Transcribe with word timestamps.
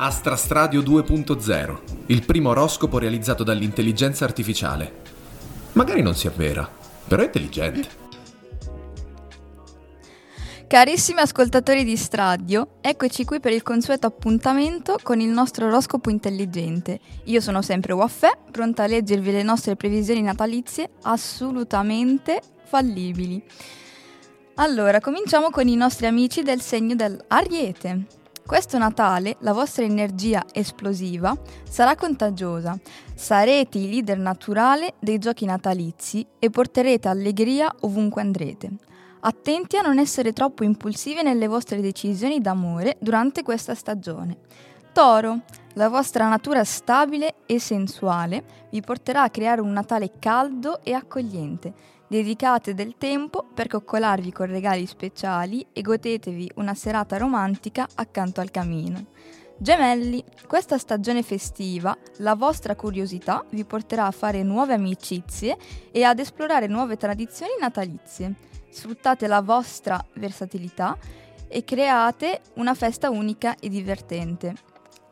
Astrastradio 0.00 0.80
2.0, 0.80 1.78
il 2.06 2.24
primo 2.24 2.50
oroscopo 2.50 2.98
realizzato 2.98 3.42
dall'intelligenza 3.42 4.24
artificiale. 4.24 4.92
Magari 5.72 6.02
non 6.02 6.14
si 6.14 6.28
avvera, 6.28 6.70
però 7.08 7.20
è 7.20 7.24
intelligente. 7.24 7.88
Carissimi 10.68 11.18
ascoltatori 11.18 11.82
di 11.82 11.96
Stradio, 11.96 12.74
eccoci 12.80 13.24
qui 13.24 13.40
per 13.40 13.52
il 13.52 13.64
consueto 13.64 14.06
appuntamento 14.06 15.00
con 15.02 15.18
il 15.18 15.30
nostro 15.30 15.66
oroscopo 15.66 16.10
intelligente. 16.10 17.00
Io 17.24 17.40
sono 17.40 17.60
sempre 17.60 17.92
Waffè, 17.92 18.30
pronta 18.52 18.84
a 18.84 18.86
leggervi 18.86 19.32
le 19.32 19.42
nostre 19.42 19.74
previsioni 19.74 20.22
natalizie 20.22 20.90
assolutamente 21.02 22.40
fallibili. 22.66 23.42
Allora, 24.60 25.00
cominciamo 25.00 25.50
con 25.50 25.66
i 25.66 25.74
nostri 25.74 26.06
amici 26.06 26.42
del 26.42 26.60
segno 26.60 26.94
dell'Ariete. 26.94 28.17
Questo 28.48 28.78
Natale 28.78 29.36
la 29.40 29.52
vostra 29.52 29.84
energia 29.84 30.42
esplosiva 30.54 31.36
sarà 31.68 31.94
contagiosa, 31.96 32.78
sarete 33.14 33.76
i 33.76 33.90
leader 33.90 34.16
naturali 34.16 34.90
dei 34.98 35.18
giochi 35.18 35.44
natalizi 35.44 36.26
e 36.38 36.48
porterete 36.48 37.08
allegria 37.08 37.70
ovunque 37.80 38.22
andrete. 38.22 38.70
Attenti 39.20 39.76
a 39.76 39.82
non 39.82 39.98
essere 39.98 40.32
troppo 40.32 40.64
impulsivi 40.64 41.22
nelle 41.22 41.46
vostre 41.46 41.82
decisioni 41.82 42.40
d'amore 42.40 42.96
durante 43.00 43.42
questa 43.42 43.74
stagione. 43.74 44.38
Toro, 44.94 45.40
la 45.78 45.88
vostra 45.88 46.28
natura 46.28 46.64
stabile 46.64 47.36
e 47.46 47.60
sensuale 47.60 48.66
vi 48.70 48.80
porterà 48.80 49.22
a 49.22 49.30
creare 49.30 49.60
un 49.60 49.70
Natale 49.70 50.14
caldo 50.18 50.80
e 50.82 50.92
accogliente 50.92 51.72
Dedicate 52.08 52.74
del 52.74 52.96
tempo 52.98 53.46
per 53.54 53.68
coccolarvi 53.68 54.32
con 54.32 54.46
regali 54.46 54.86
speciali 54.86 55.64
e 55.72 55.82
godetevi 55.82 56.52
una 56.56 56.74
serata 56.74 57.18
romantica 57.18 57.86
accanto 57.96 58.40
al 58.40 58.50
camino. 58.50 59.08
Gemelli, 59.58 60.24
questa 60.46 60.78
stagione 60.78 61.22
festiva, 61.22 61.94
la 62.18 62.34
vostra 62.34 62.74
curiosità 62.74 63.44
vi 63.50 63.64
porterà 63.64 64.06
a 64.06 64.10
fare 64.10 64.42
nuove 64.42 64.72
amicizie 64.72 65.58
e 65.90 66.02
ad 66.02 66.18
esplorare 66.18 66.66
nuove 66.66 66.96
tradizioni 66.96 67.52
natalizie. 67.60 68.32
Sfruttate 68.70 69.26
la 69.26 69.42
vostra 69.42 70.02
versatilità 70.14 70.96
e 71.46 71.62
create 71.62 72.40
una 72.54 72.74
festa 72.74 73.10
unica 73.10 73.54
e 73.60 73.68
divertente. 73.68 74.67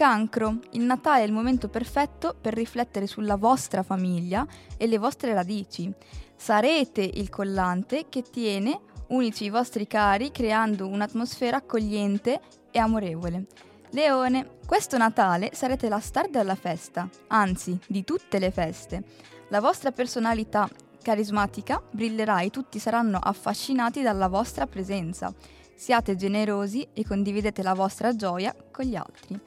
Cancro, 0.00 0.60
il 0.70 0.80
Natale 0.80 1.24
è 1.24 1.26
il 1.26 1.32
momento 1.32 1.68
perfetto 1.68 2.34
per 2.40 2.54
riflettere 2.54 3.06
sulla 3.06 3.36
vostra 3.36 3.82
famiglia 3.82 4.46
e 4.78 4.86
le 4.86 4.96
vostre 4.96 5.34
radici. 5.34 5.92
Sarete 6.34 7.02
il 7.02 7.28
collante 7.28 8.06
che 8.08 8.22
tiene 8.22 8.80
unici 9.08 9.44
i 9.44 9.50
vostri 9.50 9.86
cari 9.86 10.30
creando 10.30 10.86
un'atmosfera 10.86 11.58
accogliente 11.58 12.40
e 12.70 12.78
amorevole. 12.78 13.44
Leone, 13.90 14.52
questo 14.64 14.96
Natale 14.96 15.50
sarete 15.52 15.90
la 15.90 16.00
star 16.00 16.30
della 16.30 16.54
festa, 16.54 17.06
anzi 17.26 17.78
di 17.86 18.02
tutte 18.02 18.38
le 18.38 18.50
feste. 18.50 19.04
La 19.50 19.60
vostra 19.60 19.92
personalità 19.92 20.66
carismatica 21.02 21.78
brillerà 21.90 22.40
e 22.40 22.48
tutti 22.48 22.78
saranno 22.78 23.18
affascinati 23.18 24.00
dalla 24.00 24.28
vostra 24.28 24.66
presenza. 24.66 25.30
Siate 25.74 26.16
generosi 26.16 26.88
e 26.94 27.04
condividete 27.04 27.62
la 27.62 27.74
vostra 27.74 28.16
gioia 28.16 28.56
con 28.70 28.86
gli 28.86 28.96
altri. 28.96 29.38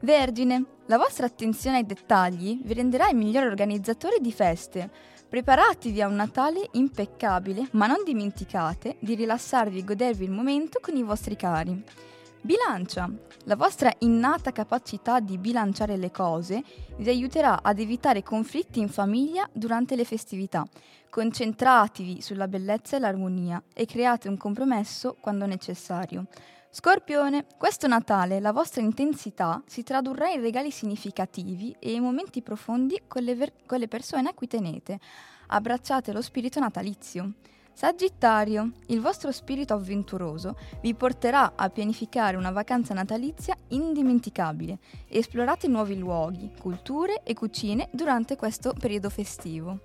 Vergine, 0.00 0.64
la 0.86 0.98
vostra 0.98 1.26
attenzione 1.26 1.78
ai 1.78 1.86
dettagli 1.86 2.60
vi 2.62 2.74
renderà 2.74 3.08
il 3.08 3.16
migliore 3.16 3.46
organizzatore 3.46 4.18
di 4.20 4.30
feste. 4.30 4.90
Preparatevi 5.28 6.00
a 6.02 6.06
un 6.06 6.14
Natale 6.14 6.68
impeccabile, 6.72 7.66
ma 7.72 7.86
non 7.86 8.04
dimenticate 8.04 8.96
di 9.00 9.14
rilassarvi 9.14 9.78
e 9.78 9.84
godervi 9.84 10.24
il 10.24 10.30
momento 10.30 10.78
con 10.80 10.96
i 10.96 11.02
vostri 11.02 11.34
cari. 11.34 11.82
Bilancia. 12.40 13.10
La 13.44 13.56
vostra 13.56 13.92
innata 14.00 14.52
capacità 14.52 15.18
di 15.18 15.38
bilanciare 15.38 15.96
le 15.96 16.12
cose 16.12 16.62
vi 16.98 17.08
aiuterà 17.08 17.60
ad 17.62 17.80
evitare 17.80 18.22
conflitti 18.22 18.78
in 18.78 18.88
famiglia 18.88 19.48
durante 19.52 19.96
le 19.96 20.04
festività. 20.04 20.64
Concentratevi 21.10 22.20
sulla 22.20 22.46
bellezza 22.46 22.96
e 22.96 23.00
l'armonia 23.00 23.60
e 23.74 23.86
create 23.86 24.28
un 24.28 24.36
compromesso 24.36 25.16
quando 25.18 25.46
necessario. 25.46 26.26
Scorpione, 26.78 27.46
questo 27.56 27.86
Natale 27.86 28.38
la 28.38 28.52
vostra 28.52 28.82
intensità 28.82 29.62
si 29.64 29.82
tradurrà 29.82 30.28
in 30.28 30.42
regali 30.42 30.70
significativi 30.70 31.74
e 31.78 31.92
in 31.92 32.02
momenti 32.02 32.42
profondi 32.42 33.00
con 33.08 33.22
le, 33.22 33.34
ver- 33.34 33.64
con 33.64 33.78
le 33.78 33.88
persone 33.88 34.28
a 34.28 34.34
cui 34.34 34.46
tenete. 34.46 34.98
Abbracciate 35.46 36.12
lo 36.12 36.20
spirito 36.20 36.60
natalizio. 36.60 37.32
Sagittario, 37.72 38.72
il 38.88 39.00
vostro 39.00 39.32
spirito 39.32 39.72
avventuroso 39.72 40.54
vi 40.82 40.92
porterà 40.92 41.54
a 41.56 41.70
pianificare 41.70 42.36
una 42.36 42.50
vacanza 42.50 42.92
natalizia 42.92 43.56
indimenticabile. 43.68 44.78
Esplorate 45.08 45.68
nuovi 45.68 45.96
luoghi, 45.96 46.52
culture 46.60 47.22
e 47.22 47.32
cucine 47.32 47.88
durante 47.90 48.36
questo 48.36 48.74
periodo 48.78 49.08
festivo. 49.08 49.80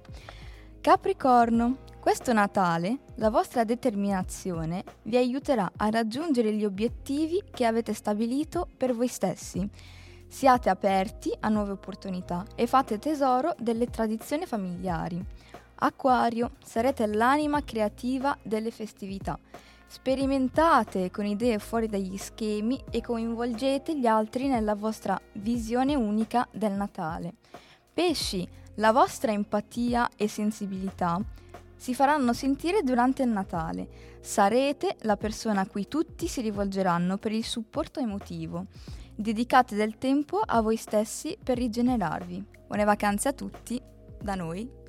Capricorno, 0.82 1.78
questo 2.00 2.34
Natale 2.34 3.02
la 3.18 3.30
vostra 3.30 3.64
determinazione 3.64 4.84
vi 5.04 5.16
aiuterà 5.16 5.72
a 5.78 5.92
raggiungere 5.92 6.52
gli 6.54 6.66
obiettivi 6.66 7.40
che 7.52 7.66
avete 7.66 7.94
stabilito 7.94 8.68
per 8.78 8.96
voi 8.96 9.08
stessi. 9.08 9.70
Siate 10.28 10.70
aperti 10.72 11.32
a 11.42 11.50
nuove 11.50 11.74
opportunità 11.74 12.44
e 12.56 12.66
fate 12.66 12.98
tesoro 12.98 13.54
delle 13.60 13.92
tradizioni 13.92 14.48
familiari. 14.48 15.24
Acquario, 15.76 16.54
sarete 16.66 17.06
l'anima 17.06 17.64
creativa 17.64 18.36
delle 18.42 18.72
festività. 18.72 19.38
Sperimentate 19.86 21.12
con 21.12 21.28
idee 21.28 21.60
fuori 21.60 21.86
dagli 21.90 22.18
schemi 22.18 22.84
e 22.90 23.02
coinvolgete 23.02 24.00
gli 24.00 24.08
altri 24.08 24.48
nella 24.48 24.74
vostra 24.74 25.22
visione 25.34 25.94
unica 25.94 26.48
del 26.52 26.72
Natale. 26.72 27.36
Pesci, 27.94 28.48
la 28.76 28.92
vostra 28.92 29.32
empatia 29.32 30.10
e 30.16 30.28
sensibilità 30.28 31.22
si 31.76 31.96
faranno 31.96 32.34
sentire 32.34 32.84
durante 32.84 33.24
il 33.24 33.30
Natale. 33.30 33.90
Sarete 34.22 34.98
la 35.02 35.18
persona 35.18 35.62
a 35.62 35.68
cui 35.68 35.88
tutti 35.88 36.28
si 36.28 36.42
rivolgeranno 36.42 37.18
per 37.18 37.32
il 37.32 37.44
supporto 37.44 38.00
emotivo. 38.00 38.68
Dedicate 39.16 39.76
del 39.76 39.98
tempo 39.98 40.40
a 40.40 40.62
voi 40.62 40.76
stessi 40.76 41.38
per 41.44 41.58
rigenerarvi. 41.58 42.46
Buone 42.68 42.84
vacanze 42.84 43.30
a 43.30 43.34
tutti 43.34 43.82
da 44.22 44.36
noi 44.36 44.81